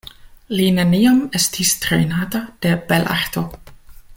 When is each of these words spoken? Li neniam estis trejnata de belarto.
Li 0.59 0.63
neniam 0.77 1.19
estis 1.41 1.73
trejnata 1.83 2.41
de 2.67 2.73
belarto. 2.89 3.45